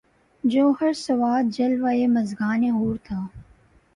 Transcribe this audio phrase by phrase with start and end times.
[0.43, 3.19] جوہر سواد جلوۂ مژگان حور تھا